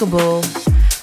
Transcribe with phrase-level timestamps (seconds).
[0.00, 0.42] Remarkable.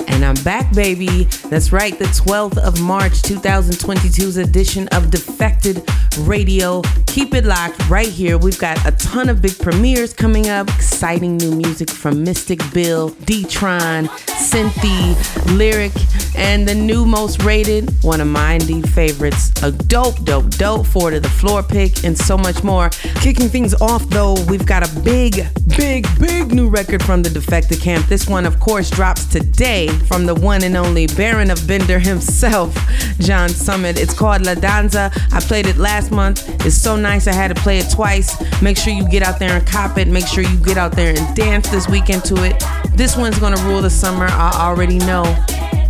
[0.07, 1.23] And I'm back, baby.
[1.49, 5.81] That's right, the 12th of March 2022's edition of Defected
[6.19, 6.83] Radio.
[7.07, 8.37] Keep it locked right here.
[8.37, 13.09] We've got a ton of big premieres coming up, exciting new music from Mystic Bill,
[13.25, 15.15] D-Tron, Cynthia,
[15.53, 15.93] Lyric,
[16.35, 21.11] and the new most rated, one of my indeed favorites, a dope, dope, dope four
[21.11, 22.89] to the floor pick, and so much more.
[23.21, 25.45] Kicking things off though, we've got a big,
[25.77, 28.07] big, big new record from the Defected Camp.
[28.07, 32.75] This one, of course, drops today from the one and only Baron of Bender himself,
[33.19, 33.99] John Summit.
[33.99, 35.11] It's called La Danza.
[35.31, 36.47] I played it last month.
[36.65, 38.35] It's so nice I had to play it twice.
[38.61, 40.07] Make sure you get out there and cop it.
[40.07, 42.63] Make sure you get out there and dance this weekend to it.
[42.95, 44.27] This one's gonna rule the summer.
[44.29, 45.23] I already know.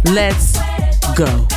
[0.06, 0.58] Let's
[1.16, 1.48] go.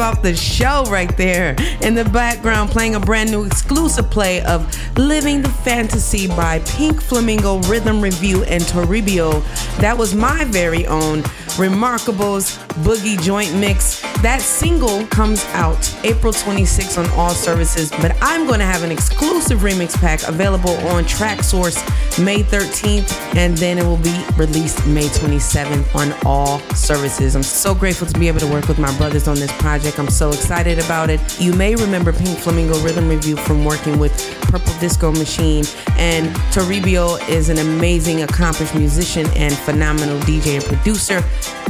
[0.00, 1.54] Off the show right there.
[1.82, 4.66] In the background, playing a brand new exclusive play of
[4.96, 9.42] Living the Fantasy by Pink Flamingo Rhythm Review and Toribio.
[9.78, 11.22] That was my very own
[11.56, 14.00] Remarkables Boogie Joint Mix.
[14.22, 18.90] That single comes out April 26th on all services, but I'm going to have an
[18.90, 21.78] exclusive remix pack available on Traxsource
[22.18, 27.36] May 13th, and then it will be released May 27th on all services.
[27.36, 29.98] I'm so grateful to be able to work with my brothers on this project.
[29.98, 31.20] I'm so excited about it.
[31.40, 34.12] You may remember Pink Flamingo Rhythm Review from working with
[34.42, 35.64] Purple Disco Machine,
[35.96, 41.22] and Toribio is an amazing, accomplished musician and phenomenal DJ and producer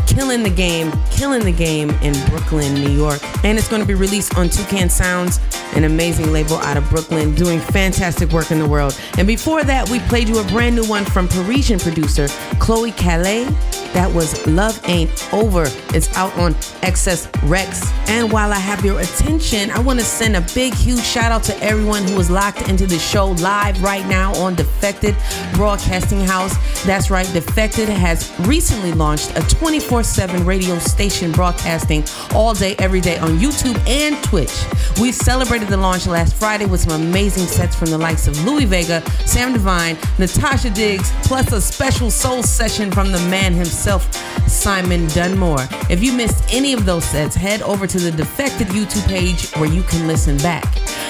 [0.06, 3.20] killing the game, killing the game in Brooklyn, New York.
[3.44, 5.38] And it's going to be released on Toucan Sounds,
[5.74, 8.98] an amazing label out of Brooklyn, doing fantastic work in the world.
[9.18, 13.46] And before that, we played you a brand new one from Parisian producer Chloe Caillet
[13.92, 15.64] that was Love Ain't Over.
[15.94, 17.90] It's out on XS Rex.
[18.08, 21.42] And while I have your attention, I want to send a big, huge shout out
[21.44, 25.14] to everyone who is locked into the show live right now on Defected
[25.54, 26.54] Broadcasting House.
[26.84, 32.04] That's right, Defected has recently launched a 24 7 radio station broadcasting
[32.34, 34.52] all day, every day on YouTube and Twitch.
[35.00, 38.64] We celebrated the launch last Friday with some amazing sets from the likes of Louie
[38.64, 44.12] Vega, Sam Divine, Natasha Diggs, plus a special soul session from the man himself,
[44.48, 45.66] Simon Dunmore.
[45.88, 49.70] If you missed any of those sets, head over to the Defected YouTube page where
[49.70, 50.64] you can listen back.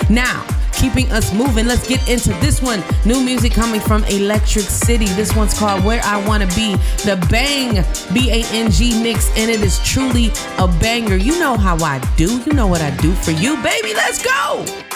[0.08, 2.82] Now, keeping us moving, let's get into this one.
[3.04, 5.06] New music coming from Electric City.
[5.06, 6.74] This one's called Where I Wanna Be,
[7.04, 7.84] the Bang
[8.14, 11.16] B A N G mix, and it is truly a banger.
[11.16, 13.94] You know how I do, you know what I do for you, baby.
[13.94, 14.89] Let's go.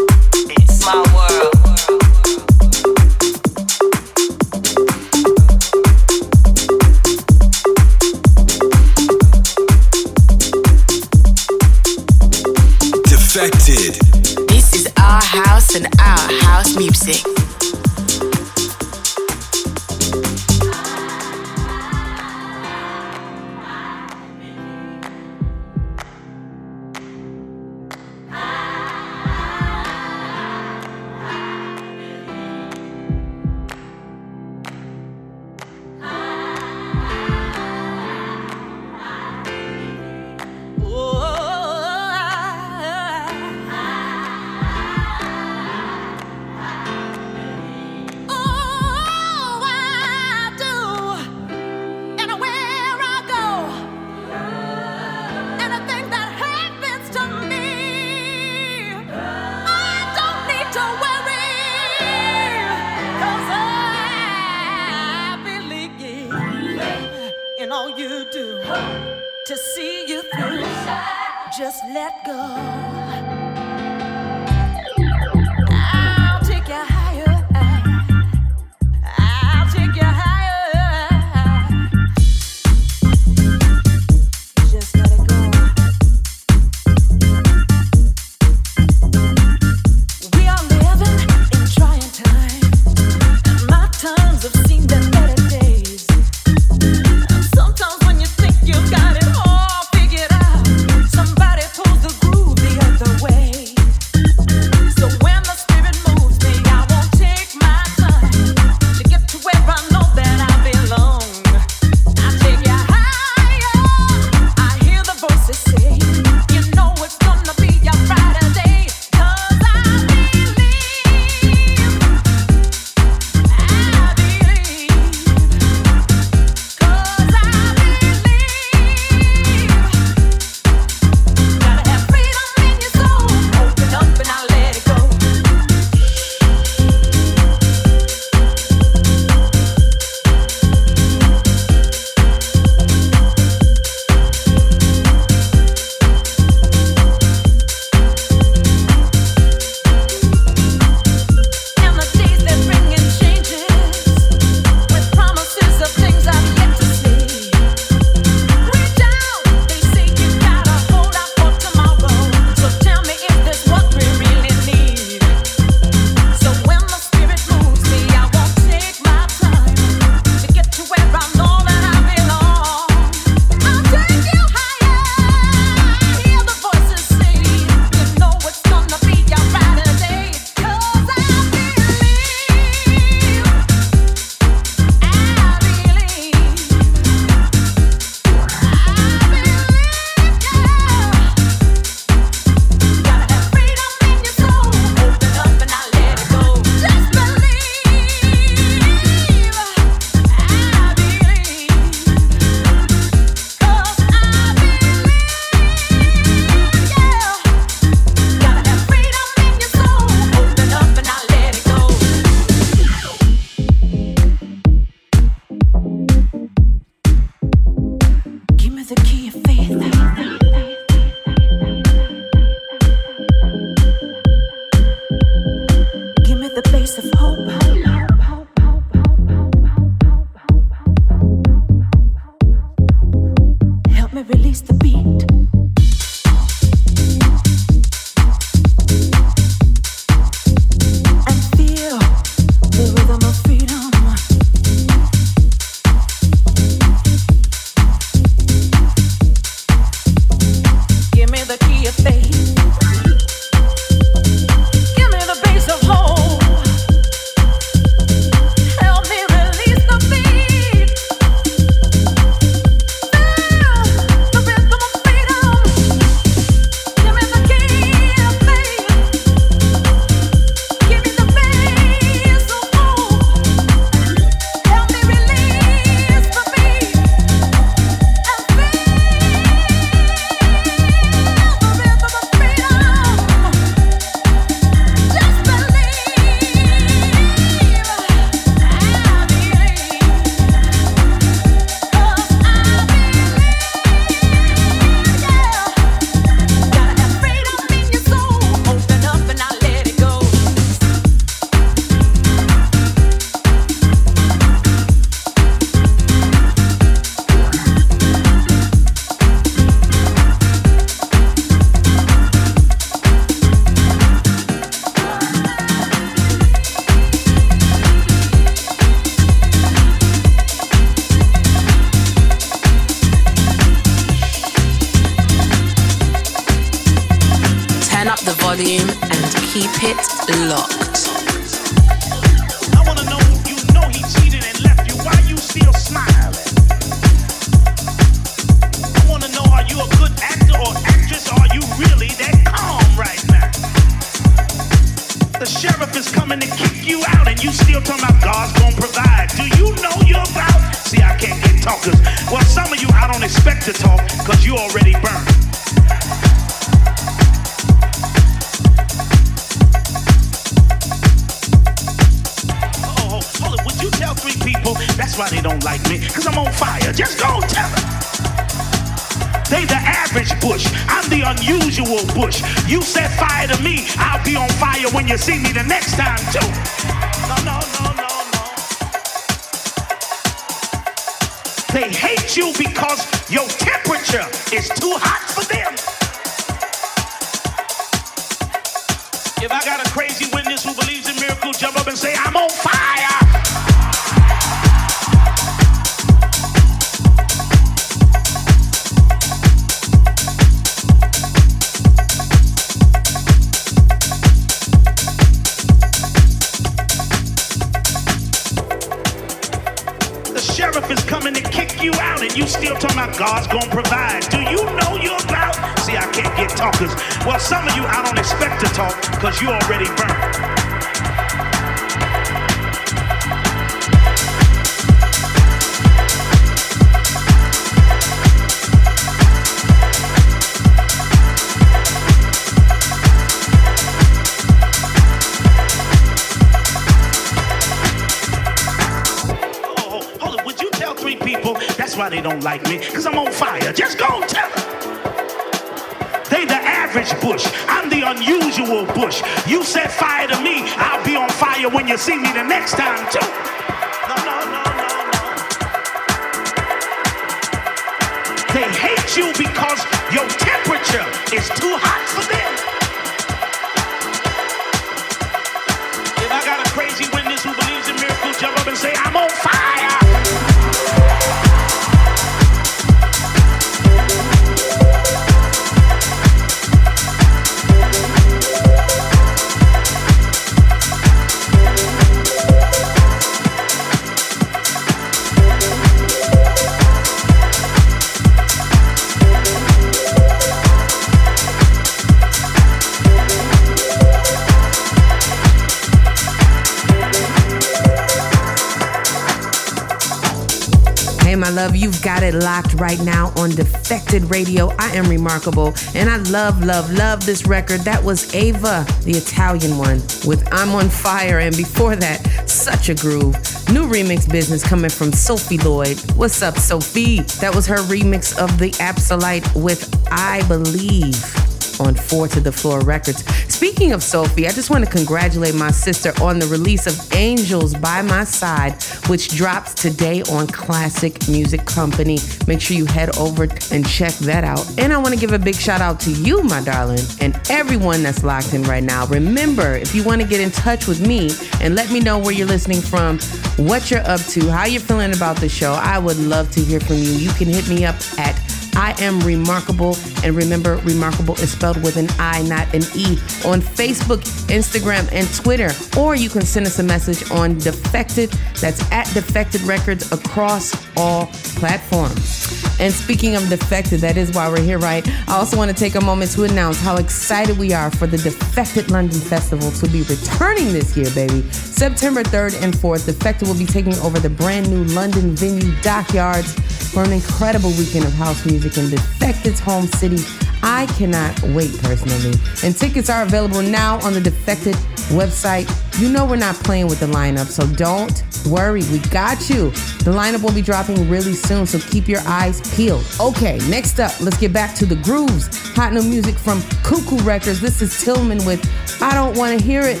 [501.50, 504.68] My love, you've got it locked right now on Defected Radio.
[504.78, 507.80] I am remarkable, and I love, love, love this record.
[507.80, 512.94] That was Ava, the Italian one, with I'm on Fire, and before that, such a
[512.94, 513.34] groove.
[513.68, 515.98] New remix business coming from Sophie Lloyd.
[516.14, 517.22] What's up, Sophie?
[517.40, 521.49] That was her remix of The Absolute with I Believe
[521.80, 523.24] on Four to the Floor Records.
[523.52, 527.74] Speaking of Sophie, I just want to congratulate my sister on the release of Angels
[527.74, 532.18] by My Side, which drops today on Classic Music Company.
[532.46, 534.66] Make sure you head over and check that out.
[534.78, 538.02] And I want to give a big shout out to you, my darling, and everyone
[538.02, 539.06] that's locked in right now.
[539.06, 542.32] Remember, if you want to get in touch with me and let me know where
[542.32, 543.18] you're listening from,
[543.56, 546.80] what you're up to, how you're feeling about the show, I would love to hear
[546.80, 547.12] from you.
[547.12, 549.96] You can hit me up at I am remarkable.
[550.24, 555.32] And remember, remarkable is spelled with an I, not an E, on Facebook, Instagram, and
[555.34, 555.70] Twitter.
[555.98, 558.30] Or you can send us a message on Defected,
[558.60, 562.60] that's at Defected Records across all platforms.
[562.80, 565.06] And speaking of Defected, that is why we're here, right?
[565.28, 568.16] I also want to take a moment to announce how excited we are for the
[568.16, 571.42] Defected London Festival to be returning this year, baby.
[571.52, 576.54] September 3rd and 4th, Defected will be taking over the brand new London venue Dockyards
[576.90, 580.18] for an incredible weekend of house music in Defected's home city.
[580.62, 582.38] I cannot wait personally.
[582.62, 584.74] And tickets are available now on the Defected
[585.10, 585.68] website.
[586.00, 588.82] You know we're not playing with the lineup, so don't worry.
[588.92, 589.70] We got you.
[590.04, 593.04] The lineup will be dropping really soon, so keep your eyes peeled.
[593.18, 595.48] Okay, next up, let's get back to the grooves.
[595.74, 597.60] Hot new music from Cuckoo Records.
[597.60, 598.60] This is Tillman with
[599.02, 600.00] I Don't Want to Hear It.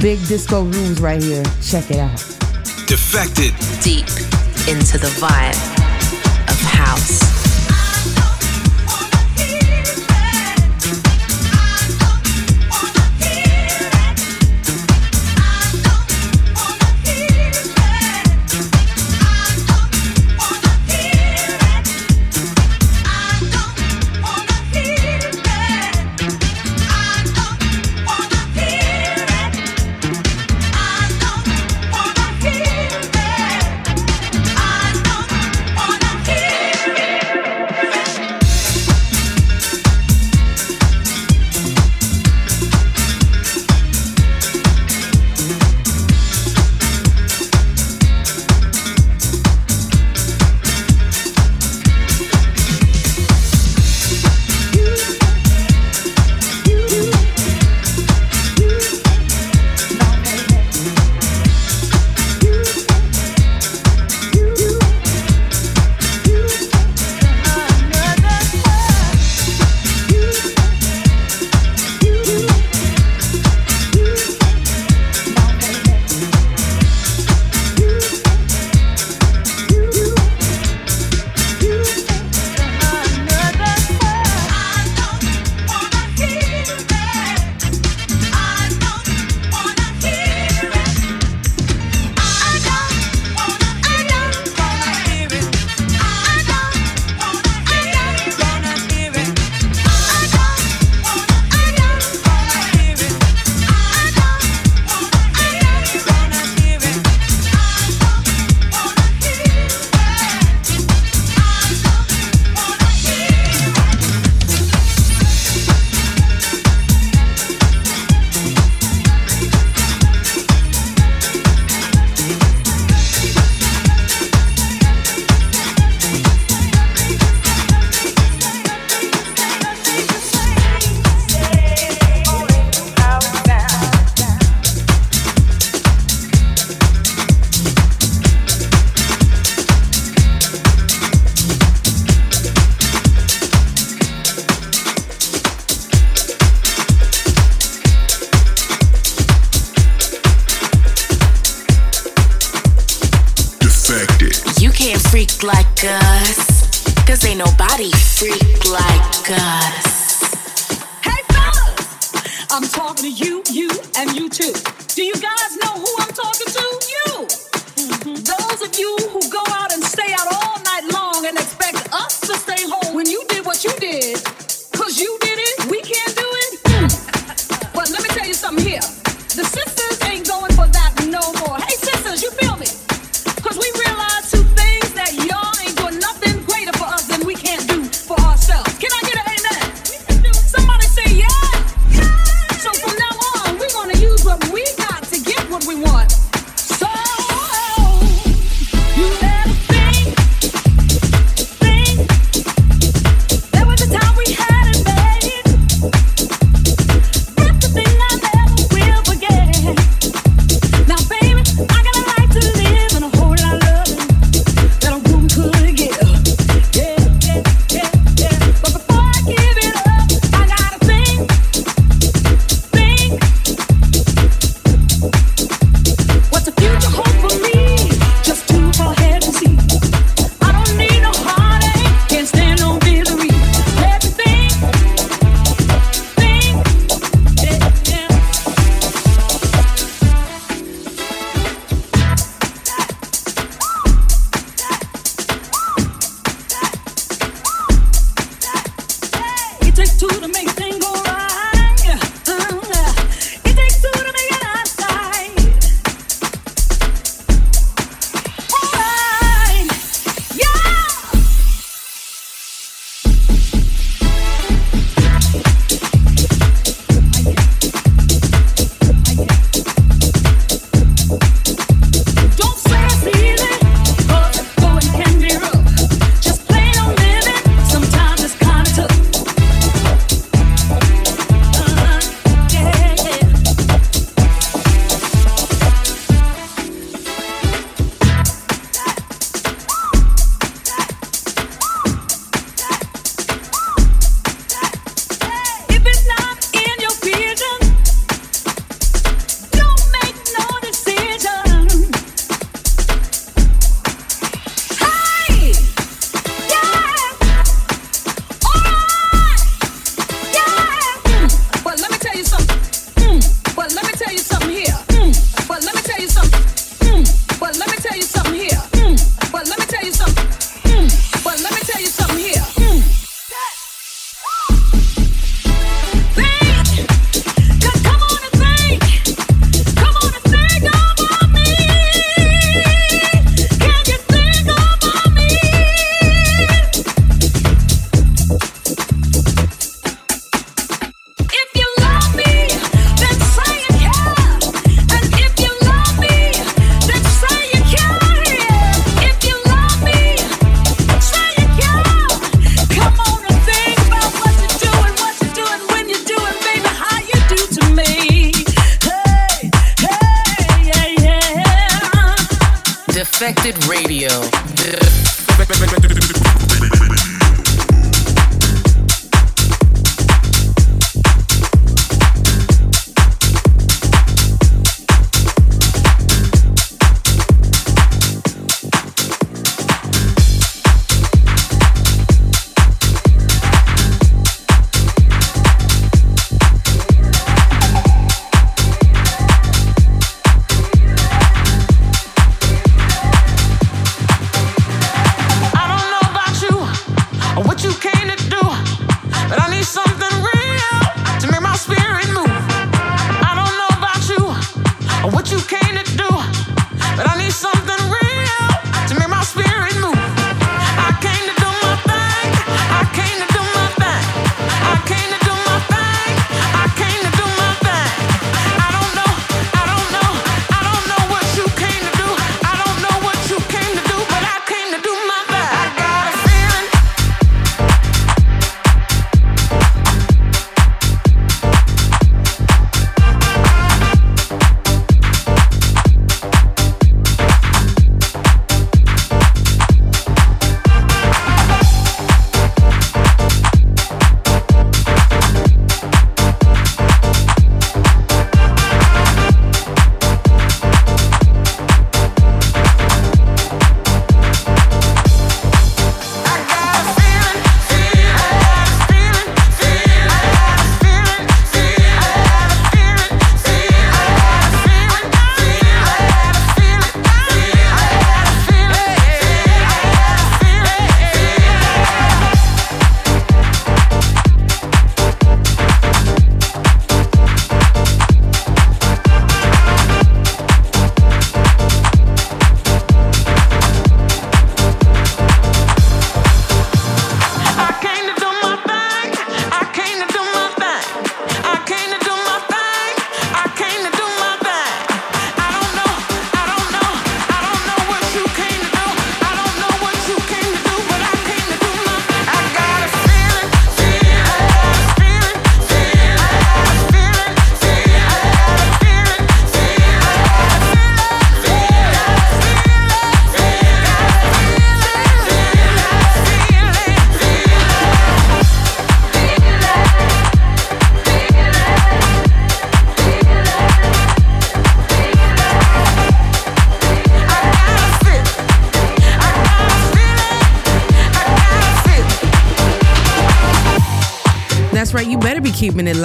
[0.00, 1.42] Big disco grooves right here.
[1.62, 2.18] Check it out.
[2.86, 3.52] Defected.
[3.82, 4.06] deep
[4.68, 5.54] into the vibe
[6.48, 7.45] of house.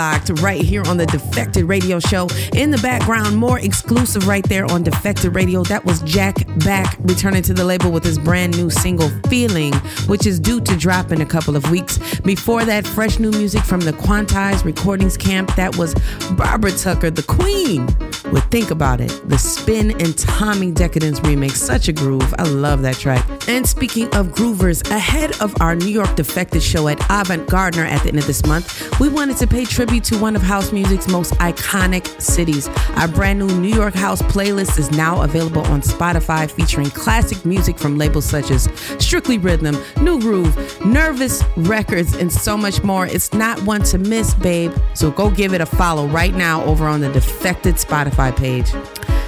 [0.01, 2.27] Locked right here on the Defected Radio Show.
[2.55, 5.61] In the background, more exclusive right there on Defected Radio.
[5.63, 9.73] That was Jack Back returning to the label with his brand new single, Feeling,
[10.07, 11.99] which is due to drop in a couple of weeks.
[12.21, 15.55] Before that, fresh new music from the Quantize Recordings Camp.
[15.55, 15.93] That was
[16.35, 17.85] Barbara Tucker, the Queen,
[18.31, 21.51] with Think About It, the Spin and Tommy Decadence remix.
[21.51, 22.33] Such a groove.
[22.39, 23.23] I love that track.
[23.51, 28.01] And speaking of groovers, ahead of our New York Defected show at Avant Gardner at
[28.01, 31.09] the end of this month, we wanted to pay tribute to one of house music's
[31.09, 32.69] most iconic cities.
[32.95, 37.77] Our brand new New York House playlist is now available on Spotify, featuring classic music
[37.77, 43.05] from labels such as Strictly Rhythm, Nu Groove, Nervous Records, and so much more.
[43.05, 44.73] It's not one to miss, babe.
[44.93, 48.71] So go give it a follow right now over on the Defected Spotify page.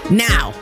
[0.10, 0.54] Now,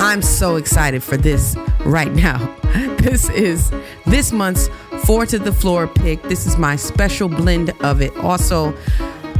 [0.00, 2.38] I'm so excited for this right now.
[3.04, 3.70] This is
[4.06, 4.70] this month's
[5.04, 6.22] Four to the Floor pick.
[6.22, 8.16] This is my special blend of it.
[8.16, 8.74] Also,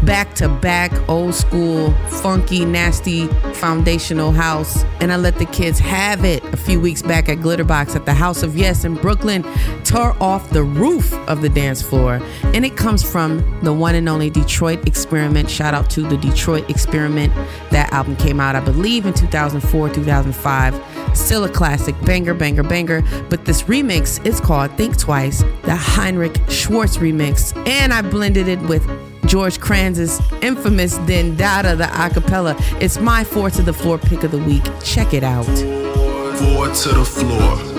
[0.05, 4.85] back to back, old school, funky, nasty, foundational house.
[5.01, 8.15] And I let the kids have it a few weeks back at Glitterbox at the
[8.15, 9.43] House of Yes in Brooklyn,
[9.85, 12.21] tore off the roof of the dance floor.
[12.43, 15.49] And it comes from the one and only Detroit Experiment.
[15.51, 17.33] Shout out to the Detroit Experiment.
[17.71, 21.17] That album came out, I believe, in 2004, 2005.
[21.17, 23.03] Still a classic, banger, banger, banger.
[23.31, 27.57] But this remix is called Think Twice, the Henrik Schwarz remix.
[27.69, 28.85] And I blended it with
[29.27, 32.55] George Kranz's infamous Din Daa Daa, the acapella.
[32.81, 34.65] It's my four to the floor pick of the week.
[34.83, 35.45] Check it out.
[35.45, 37.74] Four to the floor.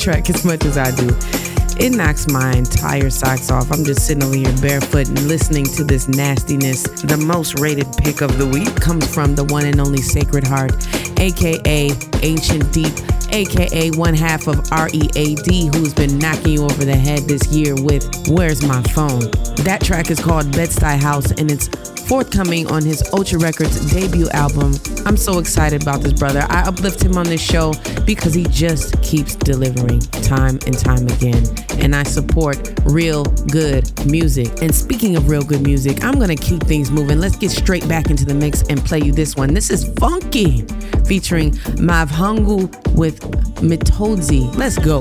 [0.00, 1.08] Track as much as I do.
[1.78, 3.70] It knocks my entire socks off.
[3.70, 6.82] I'm just sitting over here barefoot and listening to this nastiness.
[6.82, 10.72] The most rated pick of the week comes from the one and only Sacred Heart,
[11.18, 11.90] aka
[12.22, 12.92] Ancient Deep,
[13.30, 18.04] aka one half of READ, who's been knocking you over the head this year with
[18.28, 19.30] Where's My Phone?
[19.64, 21.68] That track is called Bed-Stuy House and it's
[22.10, 24.74] forthcoming on his Ultra Records debut album.
[25.06, 26.44] I'm so excited about this brother.
[26.48, 27.72] I uplift him on this show
[28.04, 31.44] because he just keeps delivering time and time again.
[31.80, 34.62] And I support real good music.
[34.62, 37.18] And speaking of real good music, I'm going to keep things moving.
[37.18, 39.52] Let's get straight back into the mix and play you this one.
[39.52, 40.62] This is Funky
[41.06, 41.50] featuring
[41.82, 43.20] Mavhangu with
[43.60, 44.56] Mitodzi.
[44.56, 45.00] Let's go.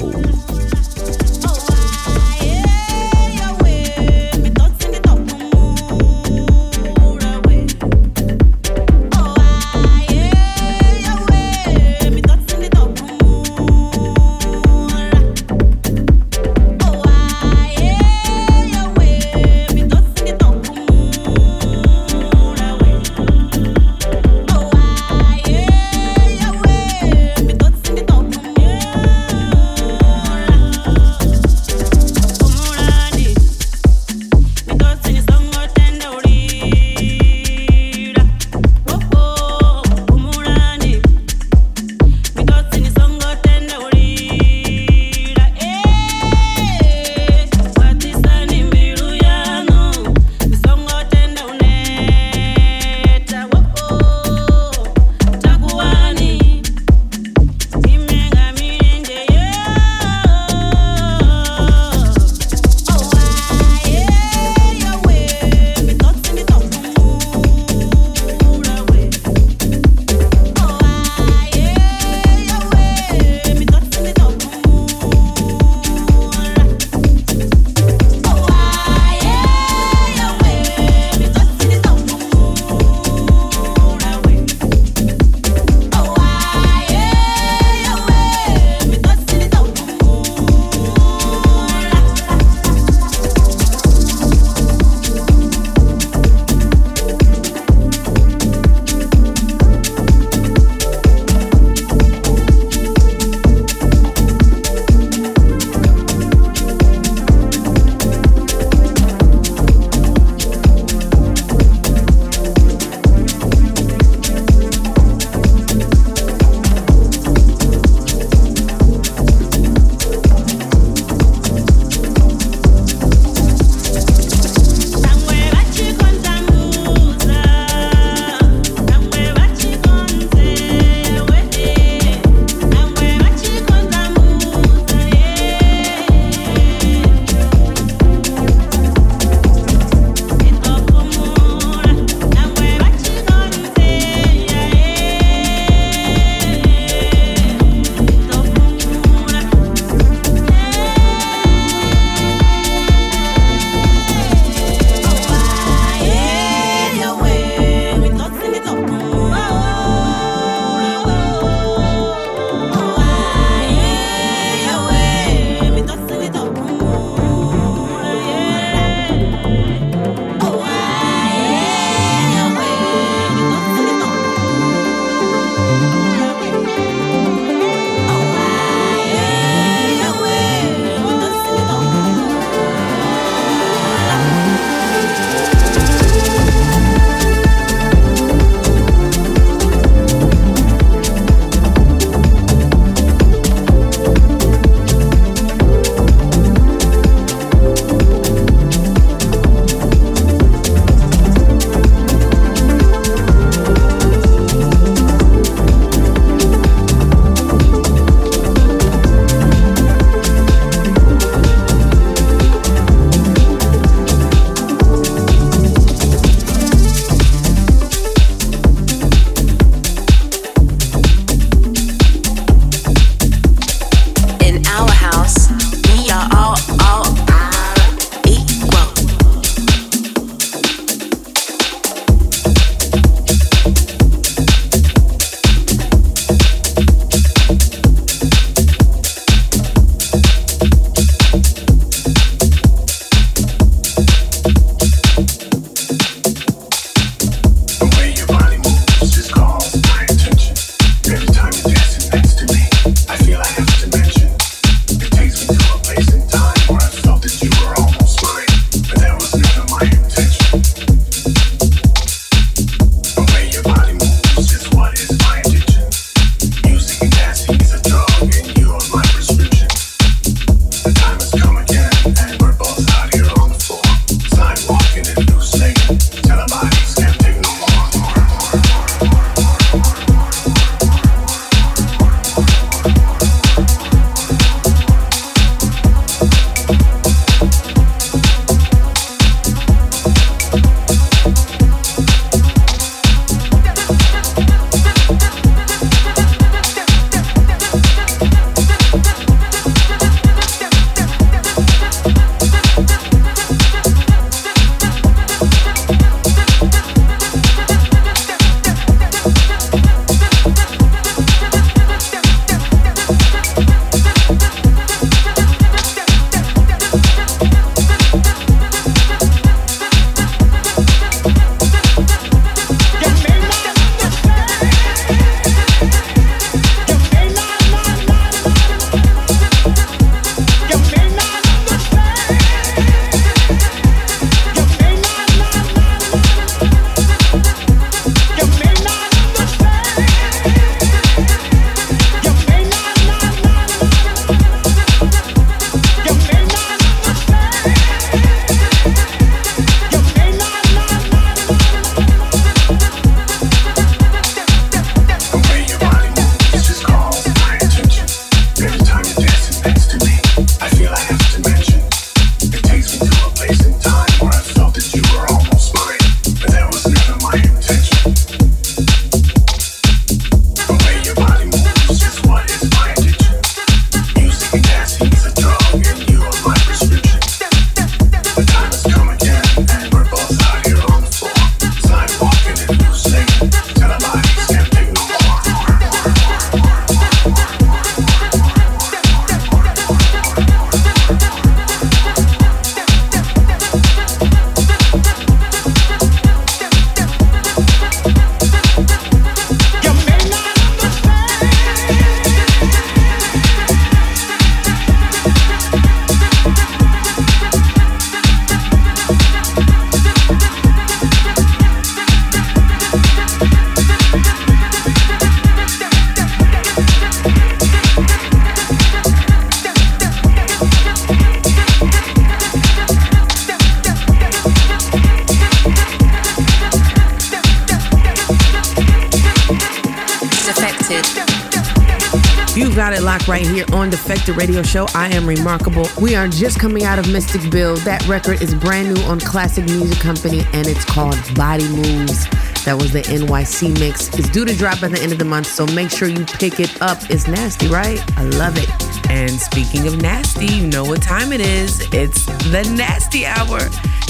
[434.30, 434.86] Defected Radio Show.
[434.94, 435.88] I am remarkable.
[436.00, 437.76] We are just coming out of Mystic Bill.
[437.78, 442.30] That record is brand new on Classic Music Company and it's called Body Moves.
[442.66, 444.10] That was the NYC mix.
[444.18, 446.60] It's due to drop at the end of the month, so make sure you pick
[446.60, 446.98] it up.
[447.10, 448.00] It's nasty, right?
[448.18, 448.70] I love it.
[449.10, 451.82] And speaking of nasty, you know what time it is.
[451.92, 453.60] It's the Nasty Hour,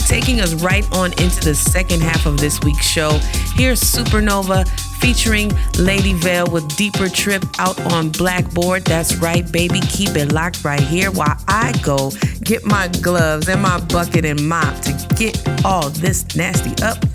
[0.08, 3.12] taking us right on into the second half of this week's show.
[3.56, 8.84] Here's Supernova featuring Lady Veil with Deeper Trip out on Blackboard.
[8.86, 9.82] That's right, baby.
[9.82, 12.12] Keep it locked right here while I go
[12.44, 17.09] get my gloves and my bucket and mop to get all this nasty up.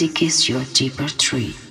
[0.00, 1.67] Music is your deeper tree.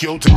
[0.00, 0.27] It's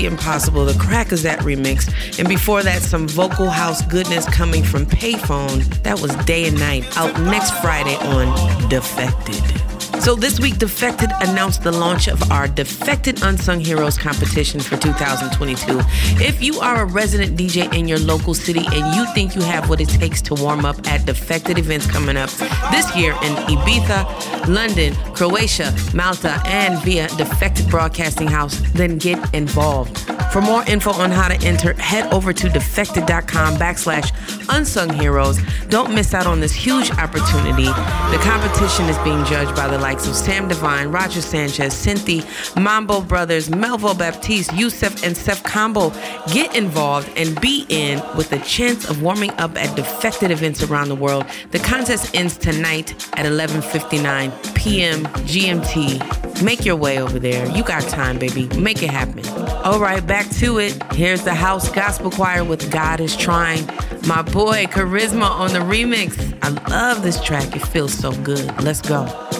[0.00, 1.92] Impossible, the Crackers that remix.
[2.18, 5.64] And before that, some vocal house goodness coming from Payphone.
[5.82, 9.61] That was Day and Night, out next Friday on Defected.
[10.02, 15.78] So this week, Defected announced the launch of our Defected Unsung Heroes competition for 2022.
[16.20, 19.68] If you are a resident DJ in your local city and you think you have
[19.68, 22.30] what it takes to warm up at Defected events coming up
[22.72, 29.96] this year in Ibiza, London, Croatia, Malta, and via Defected Broadcasting House, then get involved.
[30.32, 34.10] For more info on how to enter, head over to defected.com backslash
[34.48, 35.38] unsung heroes.
[35.72, 37.64] Don't miss out on this huge opportunity.
[37.64, 42.22] The competition is being judged by the likes of Sam Divine, Roger Sanchez, Cynthia,
[42.60, 45.90] Mambo Brothers, Melvo Baptiste, Yousef, and Sef Kombo.
[46.34, 50.90] Get involved and be in with a chance of warming up at defected events around
[50.90, 51.24] the world.
[51.52, 55.04] The contest ends tonight at 11:59 p.m.
[55.24, 56.42] GMT.
[56.42, 57.46] Make your way over there.
[57.46, 58.46] You got time, baby.
[58.58, 59.24] Make it happen.
[59.64, 60.76] All right, back to it.
[60.92, 63.66] Here's the House Gospel Choir with God is Trying.
[64.06, 66.36] My boy Charisma on the remix.
[66.42, 67.54] I love this track.
[67.54, 68.46] It feels so good.
[68.62, 69.31] Let's go.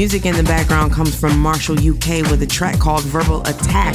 [0.00, 3.94] Music in the background comes from Marshall UK with a track called Verbal Attack.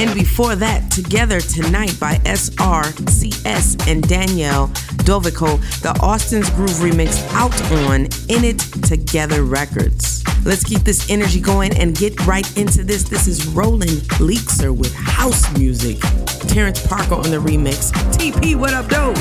[0.00, 4.66] And before that, Together Tonight by SRCS and Danielle
[5.06, 7.54] Dovico, the Austin's Groove remix out
[7.84, 10.24] on In It Together Records.
[10.44, 13.04] Let's keep this energy going and get right into this.
[13.04, 16.00] This is Roland Leesker with house music.
[16.48, 17.92] Terrence Parker on the remix.
[18.16, 19.12] TP, what up, though?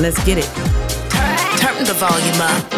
[0.00, 0.48] Let's get it.
[1.60, 2.73] Turn the volume up.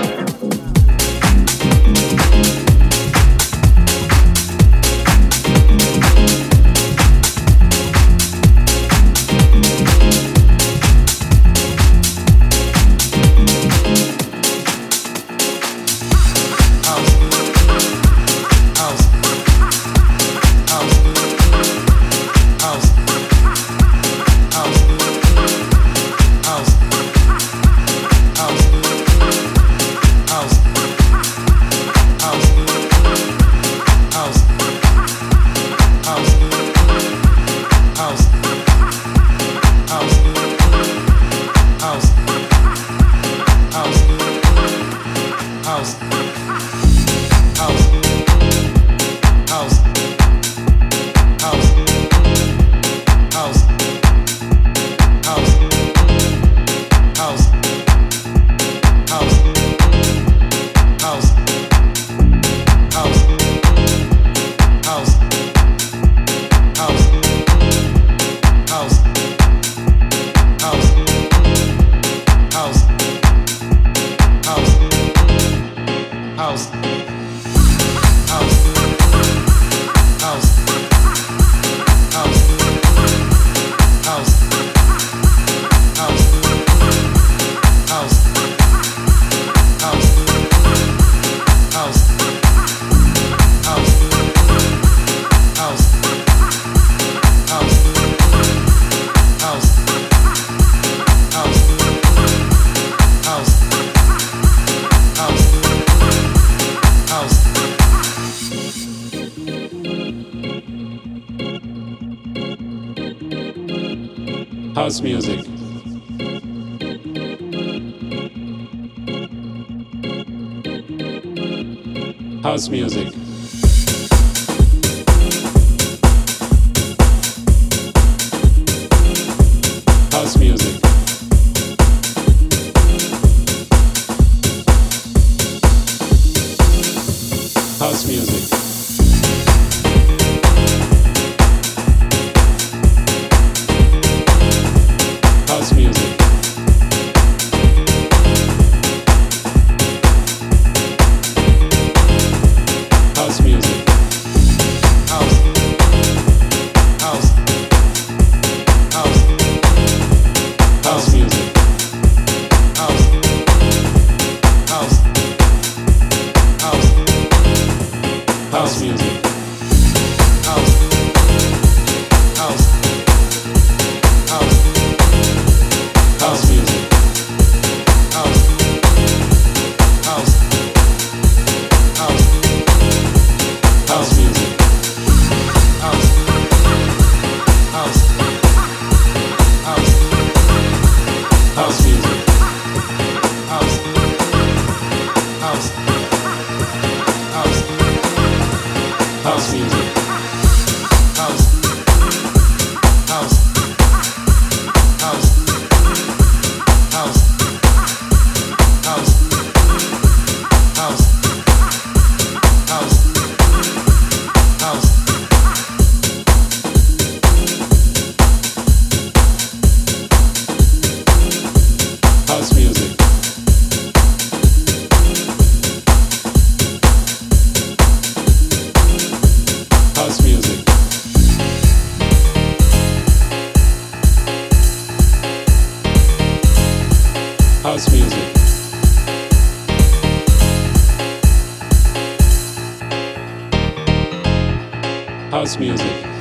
[245.59, 246.15] Music.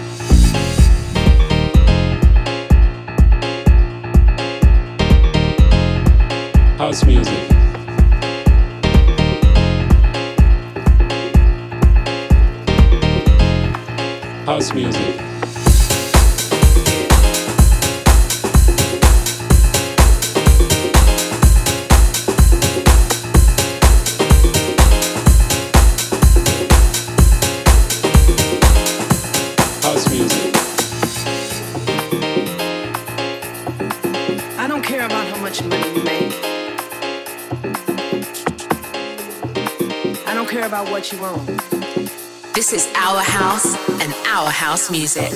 [44.86, 45.32] House music.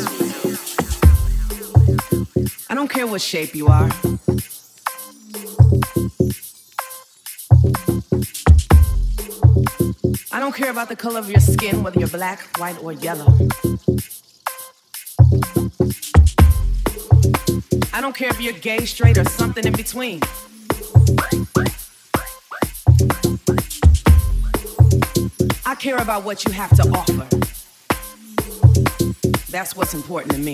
[2.70, 3.90] I don't care what shape you are.
[10.32, 13.28] I don't care about the color of your skin, whether you're black, white, or yellow.
[17.94, 20.22] I don't care if you're gay, straight, or something in between.
[25.66, 27.49] I care about what you have to offer.
[29.52, 30.54] That's what's important to me.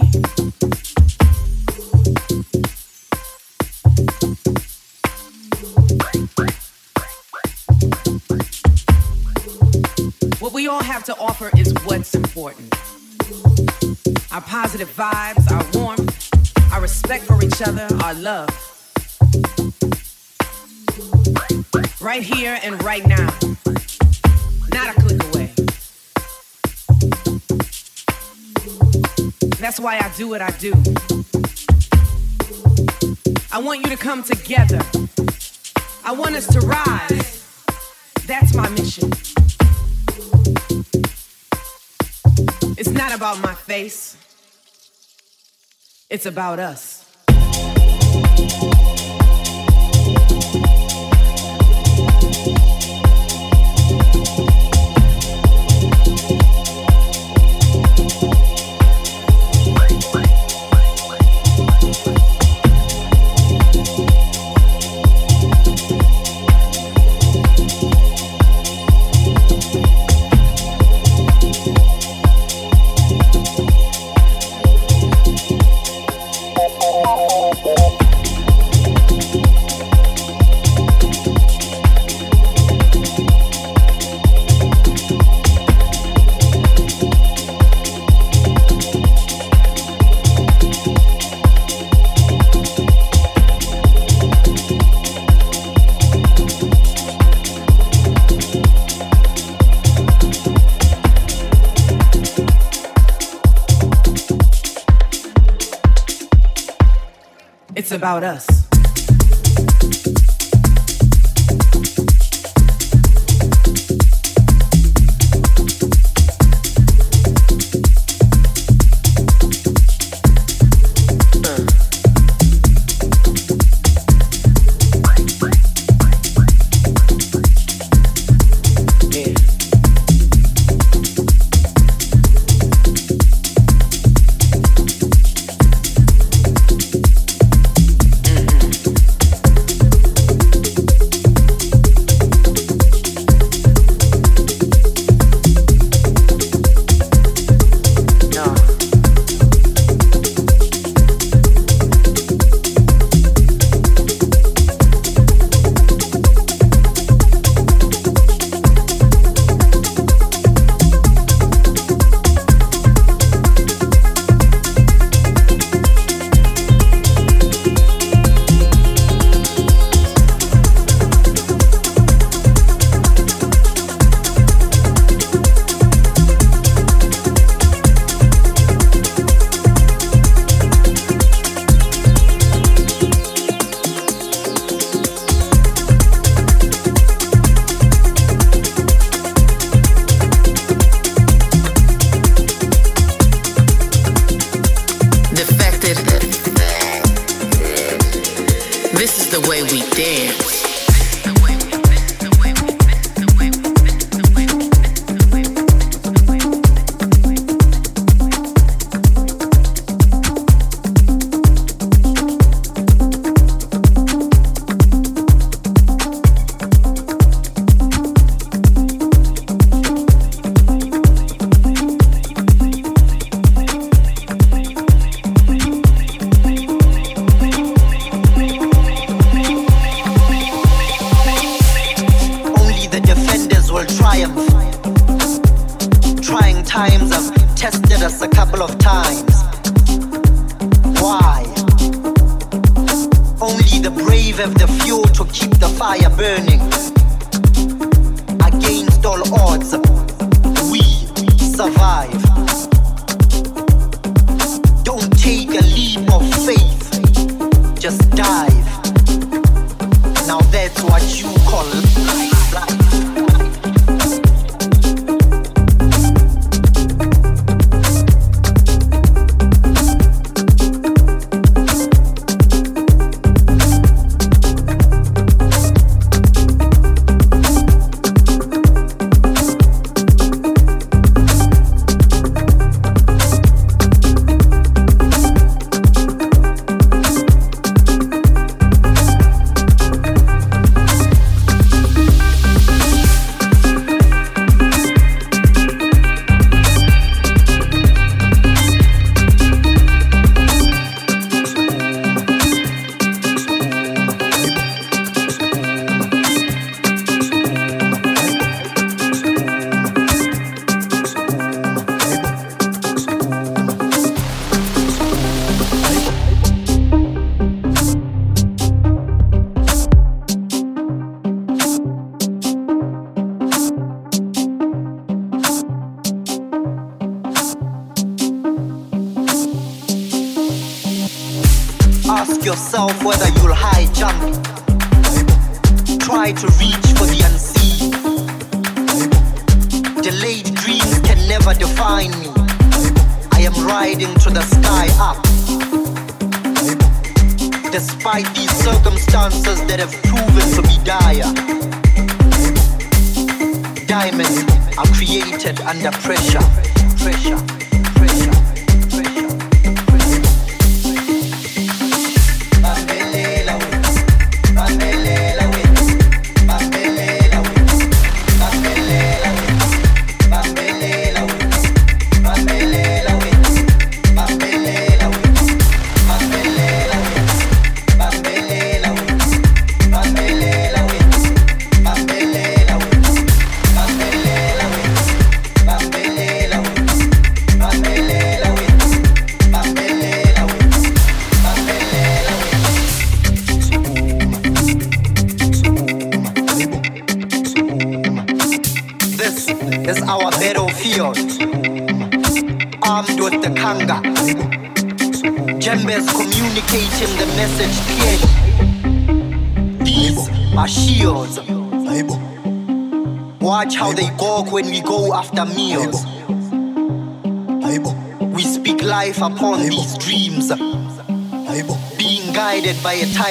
[10.39, 12.73] What we all have to offer is what's important.
[14.31, 18.49] Our positive vibes, our warmth, our respect for each other, our love.
[21.99, 23.27] Right here and right now.
[24.71, 25.44] Not a click away.
[29.65, 30.73] That's why I do what I do.
[33.51, 34.79] I want you to come together.
[36.03, 37.65] I want us to rise.
[38.27, 39.09] That's my mission.
[42.77, 44.15] It's not about my face.
[46.11, 47.05] It's about us.
[108.05, 108.54] About us.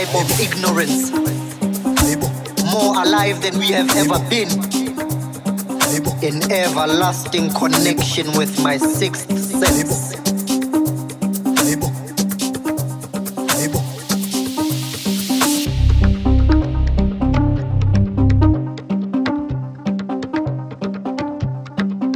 [0.05, 1.11] Type of ignorance.
[2.73, 4.49] More alive than we have ever been.
[6.23, 10.15] In everlasting connection with my sixth sense.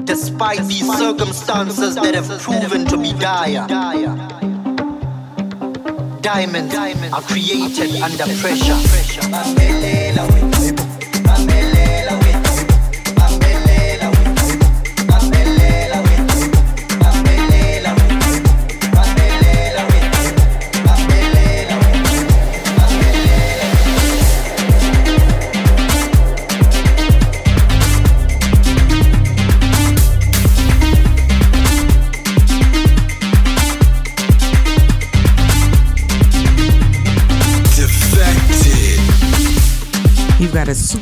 [0.05, 3.67] Despite these circumstances that have proven to be dire,
[6.47, 8.79] diamonds are created under pressure.
[8.81, 10.48] Defected.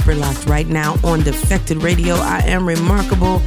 [0.06, 2.14] Got super locked right now on Defected Radio.
[2.14, 3.42] I am remarkable.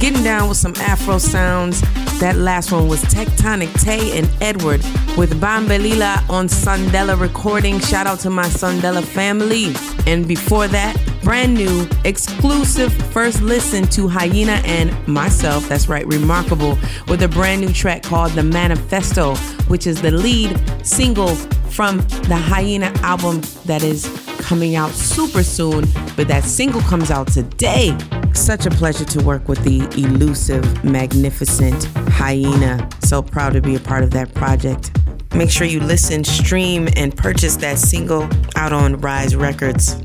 [0.00, 1.80] Getting down with some Afro sounds.
[2.20, 4.82] That last one was Tectonic Tay and Edward
[5.16, 7.80] with Bambelila on Sundella recording.
[7.80, 9.74] Shout out to my Sundella family.
[10.06, 15.68] And before that, brand new exclusive first listen to Hyena and myself.
[15.68, 16.78] That's right, Remarkable,
[17.08, 19.34] with a brand new track called The Manifesto,
[19.68, 21.34] which is the lead single
[21.74, 24.06] from the Hyena album that is
[24.38, 25.84] coming out super soon,
[26.16, 27.96] but that single comes out today.
[28.32, 32.88] Such a pleasure to work with the elusive, magnificent Hyena.
[33.02, 34.96] So proud to be a part of that project.
[35.34, 40.00] Make sure you listen, stream, and purchase that single out on Rise Records.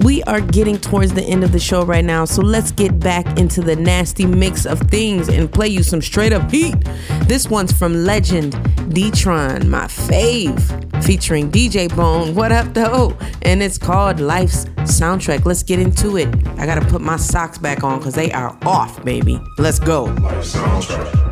[0.00, 3.38] We are getting towards the end of the show right now, so let's get back
[3.38, 6.74] into the nasty mix of things and play you some straight up heat.
[7.26, 8.52] This one's from Legend
[8.92, 10.60] D-Tron, my fave,
[11.04, 12.34] featuring DJ Bone.
[12.34, 13.16] What up, though?
[13.42, 15.44] And it's called Life's Soundtrack.
[15.44, 16.28] Let's get into it.
[16.58, 19.40] I gotta put my socks back on because they are off, baby.
[19.58, 20.06] Let's go.
[20.06, 21.23] soundtrack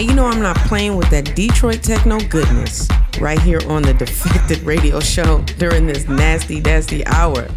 [0.00, 2.88] you know I'm not playing with that Detroit techno goodness
[3.20, 7.48] right here on the Defected Radio Show during this nasty, nasty hour.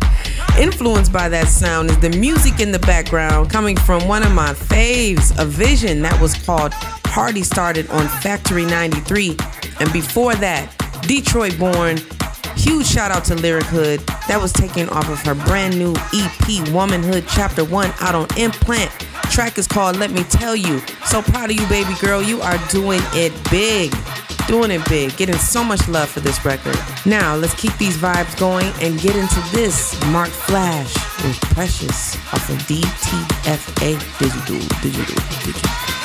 [0.59, 4.53] Influenced by that sound is the music in the background coming from one of my
[4.53, 6.71] faves, a vision that was called
[7.03, 9.37] Party Started on Factory 93.
[9.79, 10.69] And before that,
[11.07, 11.97] Detroit born.
[12.55, 13.99] Huge shout out to Lyric Hood.
[14.27, 18.91] That was taken off of her brand new EP, Womanhood Chapter 1, out on Implant.
[19.33, 20.79] Track is called Let Me Tell You.
[21.05, 22.21] So proud of you, baby girl.
[22.21, 23.91] You are doing it big.
[24.47, 25.17] Doing it big.
[25.17, 26.77] Getting so much love for this record.
[27.03, 30.93] Now, let's keep these vibes going and get into this Mark Flash
[31.23, 34.59] with Precious off of DTFA Digital.
[34.83, 35.23] Digital.
[35.43, 36.02] Digital.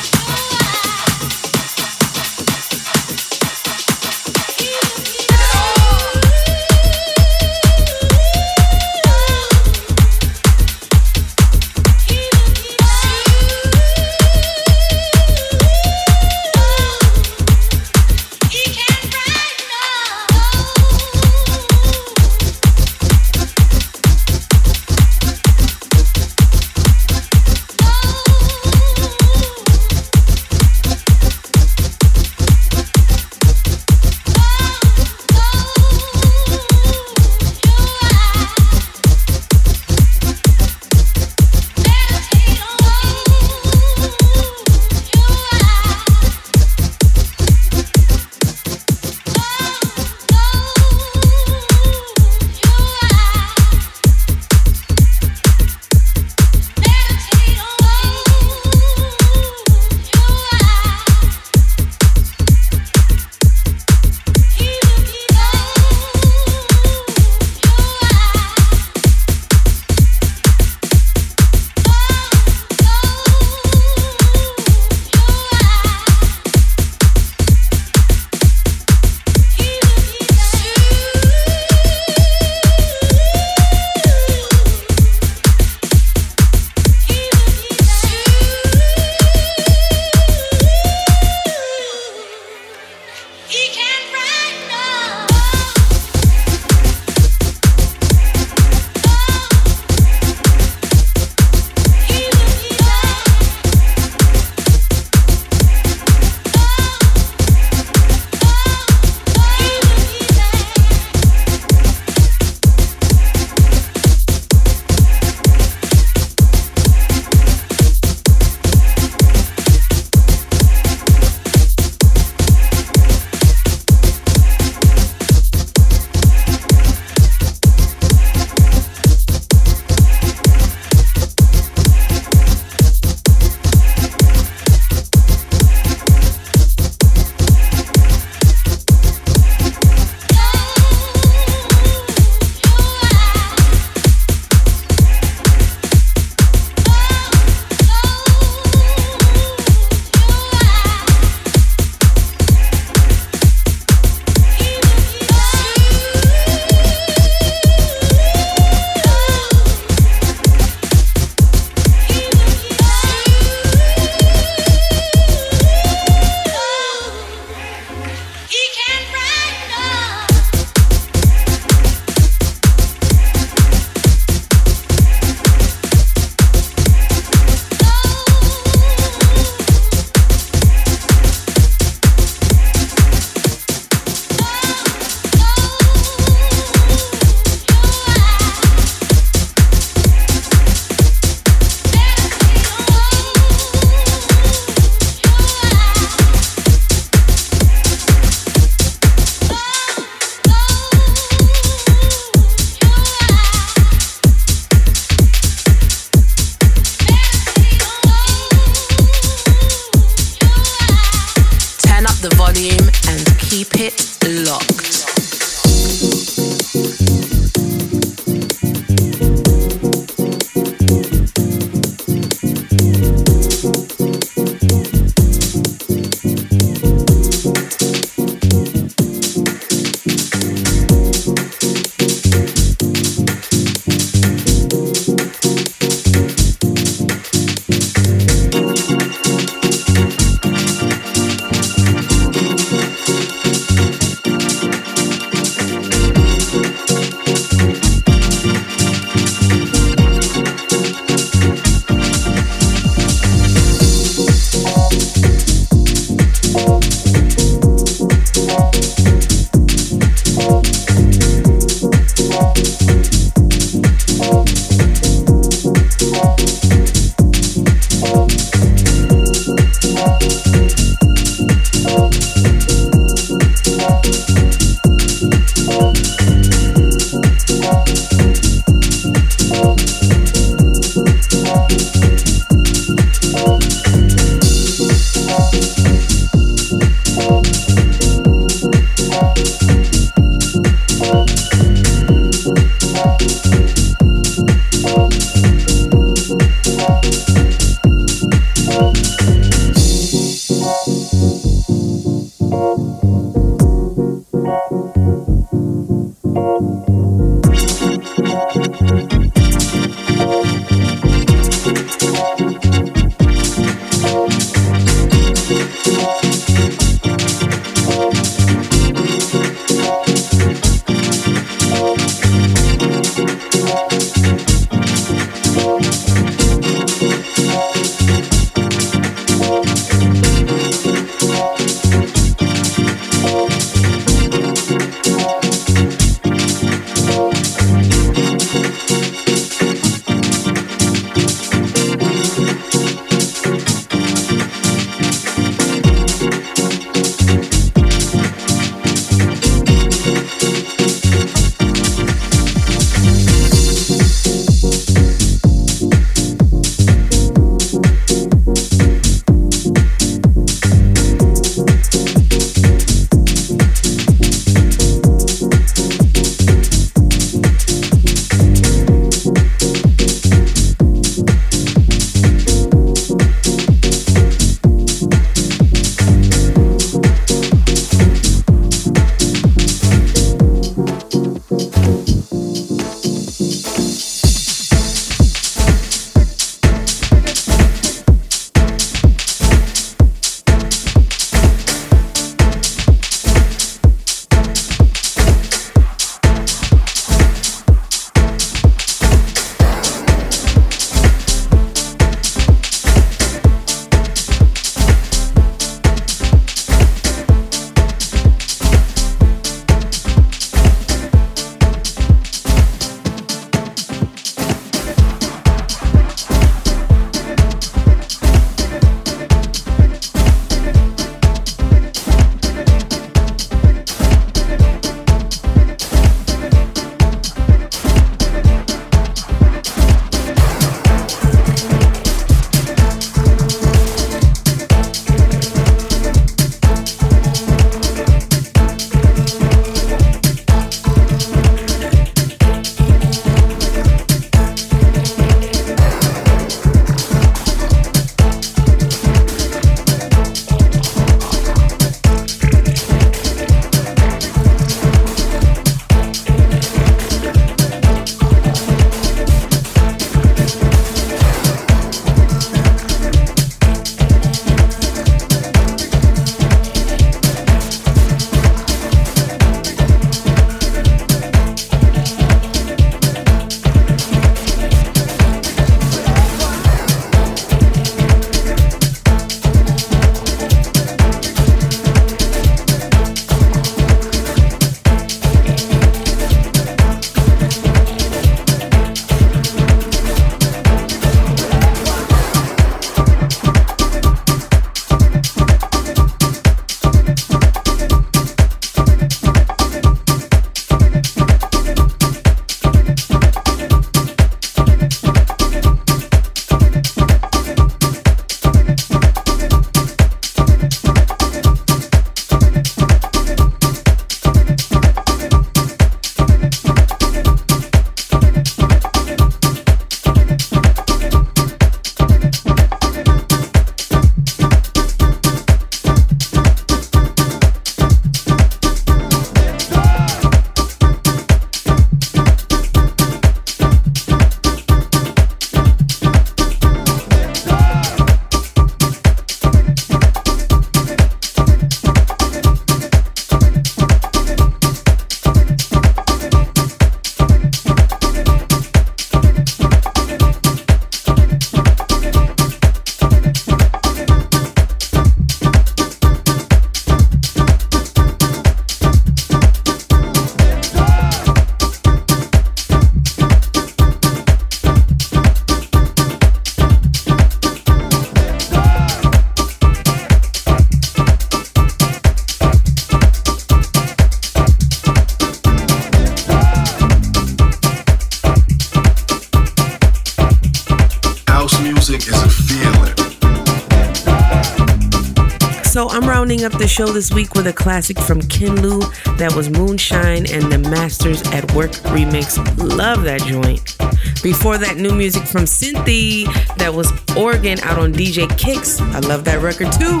[586.24, 588.80] Rounding up the show this week with a classic from KenLou
[589.18, 592.38] that was Moonshine and the Masters at Work remix.
[592.56, 593.76] Love that joint.
[594.22, 596.26] Before that, new music from Cynthia
[596.56, 598.80] that was Oregon out on DJ Kicks.
[598.80, 600.00] I love that record too.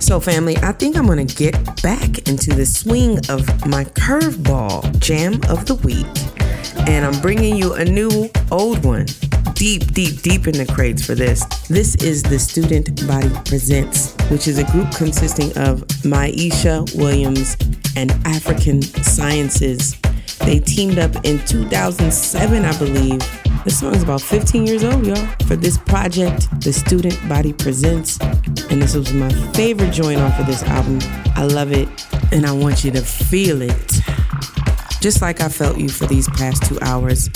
[0.00, 5.40] So, family, I think I'm gonna get back into the swing of my curveball jam
[5.48, 6.06] of the week.
[6.88, 9.06] And I'm bringing you a new old one.
[9.58, 11.44] Deep, deep, deep in the crates for this.
[11.66, 17.56] This is the Student Body Presents, which is a group consisting of Maisha Williams
[17.96, 19.96] and African Sciences.
[20.44, 23.18] They teamed up in 2007, I believe.
[23.64, 25.26] This song is about 15 years old, y'all.
[25.48, 28.20] For this project, the Student Body Presents.
[28.70, 31.00] And this was my favorite joint off of this album.
[31.34, 31.88] I love it,
[32.30, 34.00] and I want you to feel it.
[35.00, 37.28] Just like I felt you for these past two hours.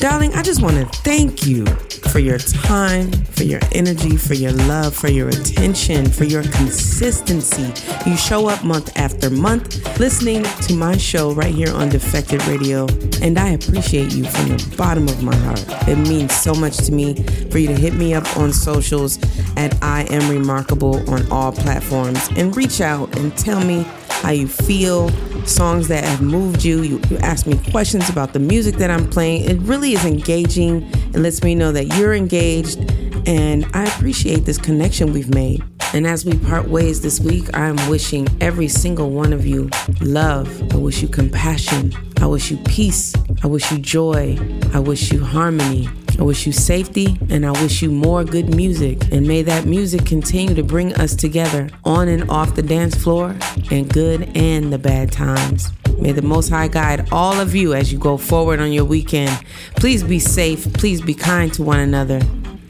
[0.00, 1.66] Darling, I just want to thank you
[2.10, 7.70] for your time, for your energy, for your love, for your attention, for your consistency.
[8.08, 12.86] You show up month after month listening to my show right here on Defected Radio,
[13.20, 15.64] and I appreciate you from the bottom of my heart.
[15.86, 19.18] It means so much to me for you to hit me up on socials
[19.58, 23.86] at I Am Remarkable on all platforms and reach out and tell me
[24.20, 25.08] how you feel,
[25.46, 26.82] songs that have moved you.
[26.82, 29.48] You, you ask me questions about the music that I'm playing.
[29.48, 30.82] It really is engaging
[31.14, 32.78] and lets me know that you're engaged,
[33.26, 35.64] and I appreciate this connection we've made.
[35.92, 39.68] And as we part ways this week, I'm wishing every single one of you
[40.00, 40.72] love.
[40.72, 41.92] I wish you compassion.
[42.20, 43.12] I wish you peace.
[43.42, 44.38] I wish you joy.
[44.72, 45.88] I wish you harmony.
[46.18, 49.10] I wish you safety and I wish you more good music.
[49.12, 53.34] And may that music continue to bring us together on and off the dance floor
[53.70, 55.72] in good and the bad times.
[55.98, 59.30] May the Most High guide all of you as you go forward on your weekend.
[59.76, 60.72] Please be safe.
[60.72, 62.20] Please be kind to one another.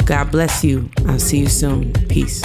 [0.05, 0.91] God bless you.
[1.07, 1.93] I'll see you soon.
[2.09, 2.43] Peace.